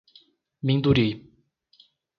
Minduri 0.65 1.07